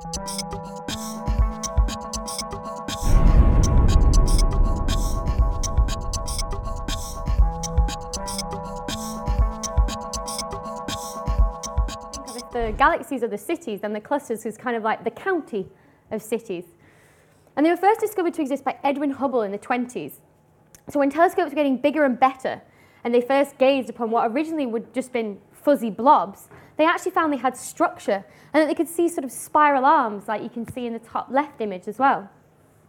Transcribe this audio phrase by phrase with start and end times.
[0.00, 0.06] The
[12.78, 15.68] galaxies are the cities, then the clusters is kind of like the county
[16.10, 16.64] of cities.
[17.56, 20.12] And they were first discovered to exist by Edwin Hubble in the 20s.
[20.88, 22.62] So when telescopes were getting bigger and better,
[23.04, 27.32] and they first gazed upon what originally would just been fuzzy blobs, they actually found
[27.32, 30.70] they had structure and that they could see sort of spiral arms like you can
[30.70, 32.30] see in the top left image as well.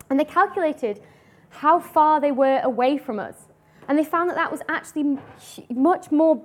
[0.10, 1.02] And they calculated
[1.50, 3.48] how far they were away from us.
[3.88, 5.18] And they found that that was actually
[5.70, 6.42] much more,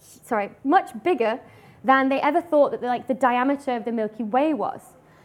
[0.00, 1.40] sorry, much bigger
[1.84, 4.80] than they ever thought that the, like the diameter of the Milky Way was.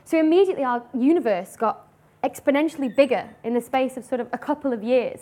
[0.05, 1.87] So immediately our universe got
[2.23, 5.21] exponentially bigger in the space of sort of a couple of years.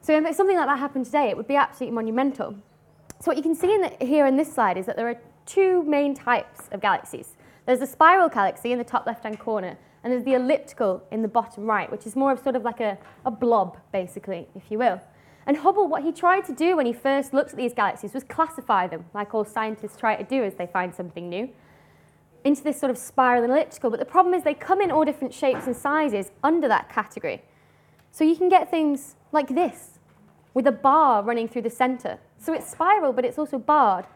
[0.00, 2.56] So if something like that happened today, it would be absolutely monumental.
[3.20, 5.18] So what you can see in the, here in this slide is that there are
[5.44, 7.36] two main types of galaxies.
[7.66, 11.28] There's the spiral galaxy in the top left-hand corner, and there's the elliptical in the
[11.28, 14.78] bottom right, which is more of sort of like a, a blob, basically, if you
[14.78, 15.00] will.
[15.46, 18.22] And Hubble, what he tried to do when he first looked at these galaxies was
[18.22, 21.48] classify them, like all scientists try to do as they find something new,
[22.44, 23.90] into this sort of spiral and elliptical.
[23.90, 27.42] But the problem is they come in all different shapes and sizes under that category.
[28.12, 29.98] So you can get things like this,
[30.54, 32.18] with a bar running through the center.
[32.38, 34.06] So it's spiral, but it's also barred.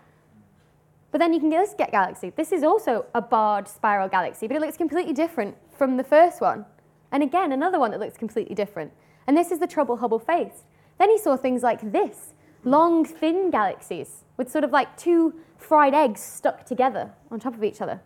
[1.11, 2.31] But then you can just get galaxy.
[2.31, 6.41] This is also a barred spiral galaxy, but it looks completely different from the first
[6.41, 6.65] one.
[7.11, 8.93] And again, another one that looks completely different.
[9.27, 10.65] And this is the trouble Hubble faced.
[10.99, 12.33] Then he saw things like this,
[12.65, 17.63] long, thin galaxies with sort of like two fried eggs stuck together on top of
[17.63, 18.01] each other.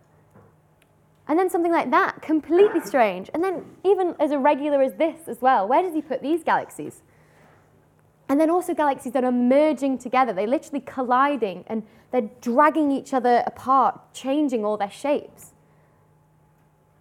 [1.29, 3.31] And then something like that, completely strange.
[3.35, 7.03] And then even as irregular as this as well, where does he put these galaxies?
[8.29, 10.33] And then also galaxies that are merging together.
[10.33, 15.53] They're literally colliding and they're dragging each other apart, changing all their shapes.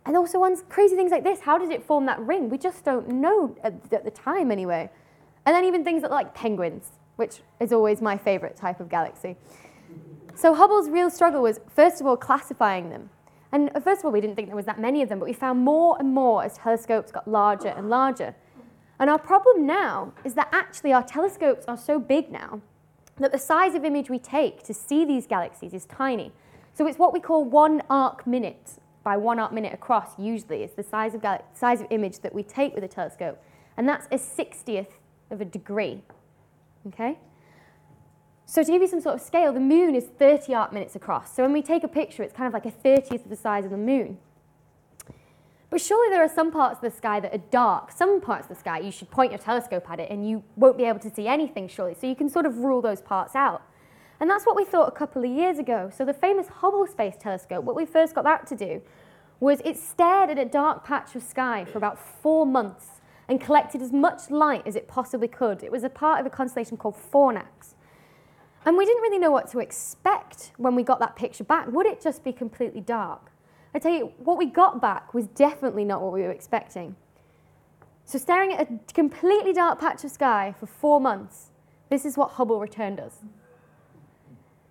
[0.06, 1.42] And also ones crazy things like this.
[1.42, 2.50] How did it form that ring?
[2.50, 4.90] We just don't know at, at the time anyway.
[5.46, 9.36] And then even things that like penguins, which is always my favorite type of galaxy.
[10.36, 13.10] So Hubble's real struggle was, first of all, classifying them.
[13.52, 15.26] And uh, first of all, we didn't think there was that many of them, but
[15.26, 18.36] we found more and more as telescopes got larger and larger.
[19.00, 22.62] And our problem now is that actually our telescopes are so big now
[23.18, 26.32] that the size of image we take to see these galaxies is tiny.
[26.74, 30.72] So it's what we call one arc minute by one arc minute across usually is
[30.74, 31.24] the size of,
[31.54, 33.42] size of image that we take with a telescope.
[33.78, 34.88] And that's a 60th
[35.32, 36.02] of a degree.
[36.88, 37.18] Okay?
[38.46, 41.36] So to give you some sort of scale, the moon is 30 arc minutes across.
[41.36, 43.66] So when we take a picture, it's kind of like a 30th of the size
[43.66, 44.18] of the moon.
[45.76, 47.92] But surely there are some parts of the sky that are dark.
[47.92, 50.78] Some parts of the sky, you should point your telescope at it and you won't
[50.78, 51.94] be able to see anything, surely.
[52.00, 53.62] So you can sort of rule those parts out.
[54.22, 55.92] And that's what we thought a couple of years ago.
[55.94, 58.82] So the famous Hubble Space Telescope, what we first got that to do
[59.42, 63.82] was it stared at a dark patch of sky for about four months and collected
[63.82, 65.62] as much light as it possibly could.
[65.62, 67.74] It was a part of a constellation called Fornax.
[68.66, 71.70] And we didn't really know what to expect when we got that picture back.
[71.70, 73.34] Would it just be completely dark?
[73.76, 76.96] I tell you, what we got back was definitely not what we were expecting.
[78.06, 81.48] So staring at a completely dark patch of sky for four months,
[81.90, 83.18] this is what Hubble returned us.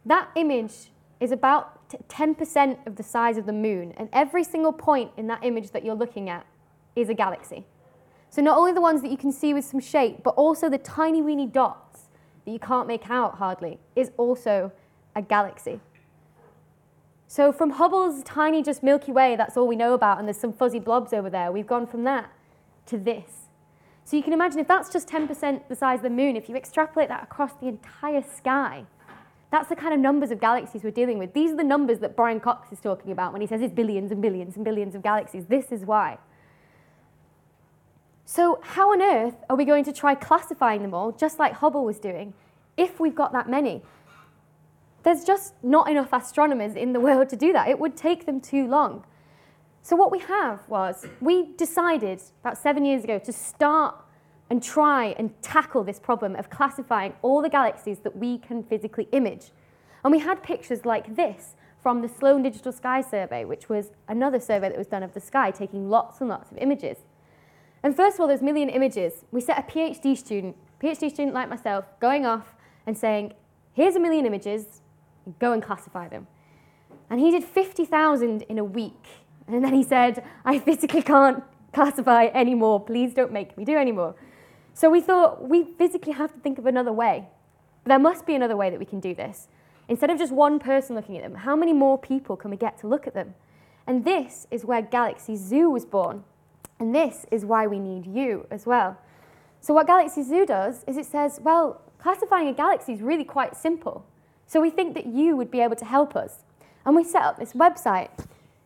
[0.06, 5.10] That image is about 10% of the size of the moon, and every single point
[5.18, 6.46] in that image that you're looking at
[6.96, 7.66] is a galaxy.
[8.30, 10.78] So not only the ones that you can see with some shape, but also the
[10.78, 12.08] tiny weeny dots
[12.46, 14.72] that you can't make out hardly is also
[15.14, 15.80] a galaxy.
[17.26, 20.52] So from Hubble's tiny just Milky Way, that's all we know about, and there's some
[20.52, 22.30] fuzzy blobs over there, we've gone from that
[22.86, 23.48] to this.
[24.04, 26.56] So you can imagine if that's just 10% the size of the moon, if you
[26.56, 28.84] extrapolate that across the entire sky,
[29.50, 31.32] that's the kind of numbers of galaxies we're dealing with.
[31.32, 34.10] These are the numbers that Brian Cox is talking about when he says it's billions
[34.10, 35.46] and billions and billions of galaxies.
[35.46, 36.18] This is why.
[38.26, 41.84] So how on earth are we going to try classifying them all, just like Hubble
[41.84, 42.34] was doing,
[42.76, 43.82] if we've got that many?
[45.04, 47.68] There's just not enough astronomers in the world to do that.
[47.68, 49.04] It would take them too long.
[49.82, 53.94] So what we have was, we decided about seven years ago to start
[54.50, 59.08] and try and tackle this problem of classifying all the galaxies that we can physically
[59.12, 59.50] image.
[60.02, 64.40] And we had pictures like this from the Sloan Digital Sky Survey, which was another
[64.40, 66.98] survey that was done of the sky, taking lots and lots of images.
[67.82, 71.50] And first of all, those million images, we set a PhD student, PhD student like
[71.50, 72.54] myself, going off
[72.86, 73.34] and saying,
[73.74, 74.80] here's a million images,
[75.38, 76.26] go and classify them.
[77.10, 79.06] And he did 50,000 in a week.
[79.46, 81.42] And then he said, I physically can't
[81.72, 82.80] classify anymore.
[82.80, 84.14] Please don't make me do anymore.
[84.72, 87.28] So we thought we physically have to think of another way.
[87.84, 89.48] There must be another way that we can do this.
[89.88, 92.78] Instead of just one person looking at them, how many more people can we get
[92.78, 93.34] to look at them?
[93.86, 96.24] And this is where Galaxy Zoo was born.
[96.80, 98.96] And this is why we need you as well.
[99.60, 103.56] So, what Galaxy Zoo does is it says, well, classifying a galaxy is really quite
[103.56, 104.04] simple.
[104.46, 106.44] So, we think that you would be able to help us.
[106.84, 108.10] And we set up this website.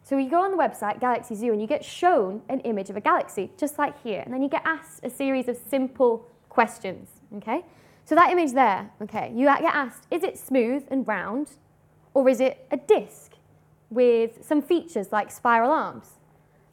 [0.03, 2.97] So, you go on the website, Galaxy Zoo, and you get shown an image of
[2.97, 4.23] a galaxy, just like here.
[4.25, 7.65] And then you get asked a series of simple questions, okay?
[8.05, 11.53] So, that image there, okay, you get asked, is it smooth and round,
[12.15, 13.33] or is it a disk
[13.91, 16.13] with some features like spiral arms?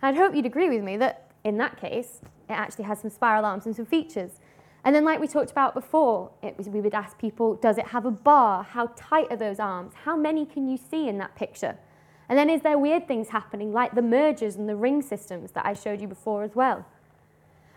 [0.01, 3.45] I'd hope you'd agree with me that in that case, it actually has some spiral
[3.45, 4.39] arms and some features.
[4.85, 8.05] And then like we talked about before, was, we would ask people, does it have
[8.05, 8.63] a bar?
[8.63, 9.93] How tight are those arms?
[10.03, 11.77] How many can you see in that picture?
[12.29, 15.65] And then is there weird things happening like the mergers and the ring systems that
[15.65, 16.85] I showed you before as well?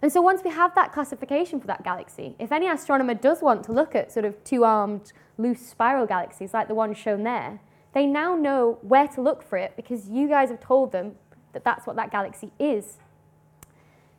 [0.02, 3.64] And so once we have that classification for that galaxy, if any astronomer does want
[3.64, 7.60] to look at sort of two-armed loose spiral galaxies like the one shown there,
[7.94, 11.16] they now know where to look for it because you guys have told them
[11.52, 12.98] that that's what that galaxy is.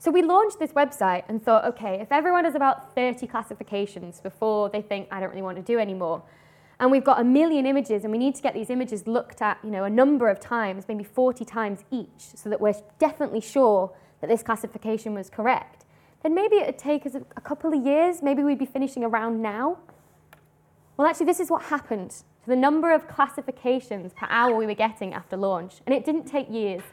[0.02, 4.70] So we launched this website and thought, okay, if everyone has about 30 classifications before
[4.70, 6.24] they think, I don't really want to do anymore,
[6.80, 9.60] and we've got a million images and we need to get these images looked at
[9.62, 13.92] you know, a number of times, maybe 40 times each, so that we're definitely sure
[14.22, 15.84] that this classification was correct,
[16.24, 19.42] then maybe it would take us a couple of years, maybe we'd be finishing around
[19.42, 19.80] now.
[20.96, 24.76] Well, actually, this is what happened to the number of classifications per hour we were
[24.76, 25.82] getting after launch.
[25.86, 26.84] And it didn't take years.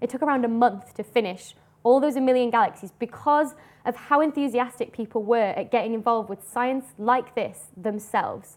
[0.00, 3.54] It took around a month to finish all those a million galaxies because
[3.84, 8.56] of how enthusiastic people were at getting involved with science like this themselves,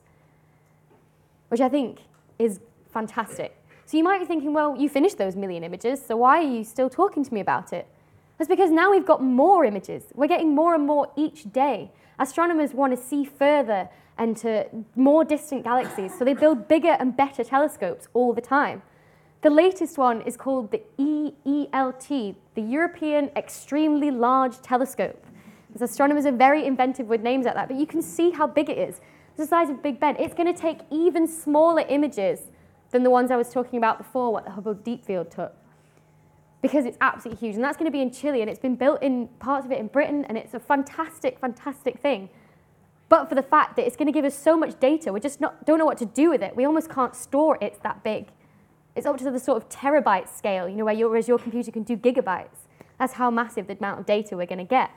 [1.50, 2.00] which I think
[2.40, 3.56] is fantastic.
[3.86, 6.64] So you might be thinking, well, you finished those million images, so why are you
[6.64, 7.88] still talking to me about it?
[8.38, 10.06] That's because now we've got more images.
[10.14, 11.92] We're getting more and more each day.
[12.20, 17.16] Astronomers want to see further and to more distant galaxies, so they build bigger and
[17.16, 18.82] better telescopes all the time.
[19.42, 25.24] The latest one is called the EELT, the European Extremely Large Telescope.
[25.76, 28.68] As astronomers are very inventive with names like that, but you can see how big
[28.68, 29.00] it is.
[29.30, 30.16] It's the size of Big Ben.
[30.18, 32.40] It's going to take even smaller images
[32.90, 35.54] than the ones I was talking about before, what the Hubble Deep Field took,
[36.64, 37.56] because it's absolutely huge.
[37.56, 39.78] And that's going to be in Chile, and it's been built in parts of it
[39.78, 42.30] in Britain, and it's a fantastic, fantastic thing.
[43.08, 45.40] But for the fact that it's going to give us so much data, we just
[45.40, 46.56] not, don't know what to do with it.
[46.56, 48.30] We almost can't store it, it's that big.
[48.98, 51.72] It's up to the sort of terabyte scale, you know, where your, whereas your computer
[51.72, 52.66] can do gigabytes.
[52.98, 54.90] That's how massive the amount of data we're going to get.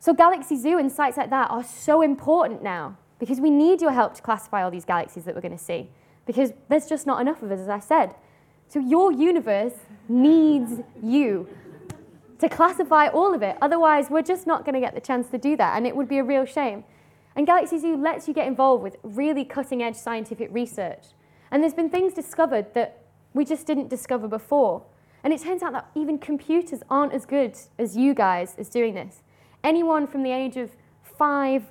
[0.00, 3.92] So Galaxy Zoo and sites like that are so important now because we need your
[3.92, 5.90] help to classify all these galaxies that we're going to see
[6.26, 8.14] because there's just not enough of us, as I said.
[8.68, 9.74] So your universe
[10.08, 11.48] needs you
[12.40, 13.56] to classify all of it.
[13.62, 16.08] Otherwise, we're just not going to get the chance to do that, and it would
[16.08, 16.84] be a real shame.
[17.34, 21.06] And Galaxy Zoo lets you get involved with really cutting edge scientific research.
[21.50, 23.02] And there's been things discovered that
[23.34, 24.84] we just didn't discover before.
[25.24, 28.94] And it turns out that even computers aren't as good as you guys as doing
[28.94, 29.22] this.
[29.64, 30.70] Anyone from the age of
[31.02, 31.64] five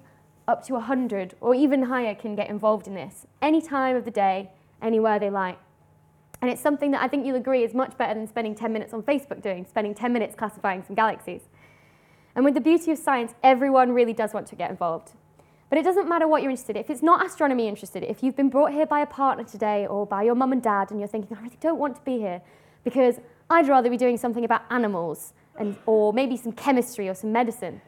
[0.47, 4.11] up to 100 or even higher can get involved in this any time of the
[4.11, 4.49] day,
[4.81, 5.59] anywhere they like.
[6.41, 8.93] And it's something that I think you'll agree is much better than spending 10 minutes
[8.93, 11.41] on Facebook doing, spending 10 minutes classifying some galaxies.
[12.35, 15.13] And with the beauty of science, everyone really does want to get involved.
[15.69, 16.81] But it doesn't matter what you're interested in.
[16.81, 20.05] If it's not astronomy interested, if you've been brought here by a partner today or
[20.05, 22.41] by your mum and dad and you're thinking, I really don't want to be here
[22.83, 23.19] because
[23.49, 27.81] I'd rather be doing something about animals and, or maybe some chemistry or some medicine,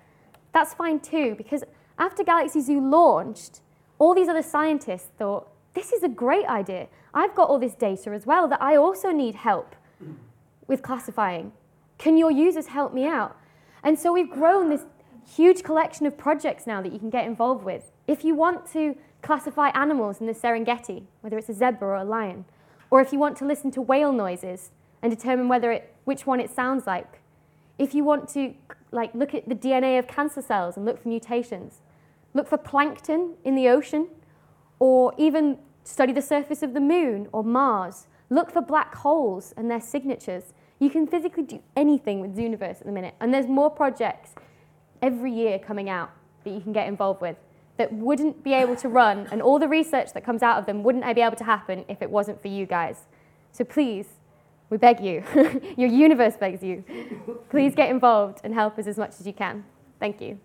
[0.51, 1.63] that's fine too because
[1.97, 3.61] after Galaxy Zoo launched,
[3.97, 6.87] all these other scientists thought, this is a great idea.
[7.13, 9.75] I've got all this data as well that I also need help
[10.67, 11.51] with classifying.
[11.97, 13.37] Can your users help me out?
[13.83, 14.85] And so we've grown this
[15.27, 17.91] huge collection of projects now that you can get involved with.
[18.07, 22.03] If you want to classify animals in the Serengeti, whether it's a zebra or a
[22.03, 22.45] lion,
[22.89, 24.71] or if you want to listen to whale noises
[25.01, 27.21] and determine whether it, which one it sounds like,
[27.77, 28.53] if you want to
[28.91, 31.81] like look at the DNA of cancer cells and look for mutations,
[32.33, 34.07] look for plankton in the ocean,
[34.79, 39.69] or even study the surface of the moon or Mars, look for black holes and
[39.69, 40.53] their signatures.
[40.79, 44.33] You can physically do anything with Zooniverse at the minute, and there's more projects
[45.01, 46.11] every year coming out
[46.43, 47.35] that you can get involved with
[47.77, 50.83] that wouldn't be able to run, and all the research that comes out of them
[50.83, 53.05] wouldn't be able to happen if it wasn't for you guys.
[53.53, 54.05] So please,
[54.69, 55.23] we beg you,
[55.77, 56.83] your universe begs you,
[57.49, 59.63] please get involved and help us as much as you can.
[59.99, 60.39] Thank you.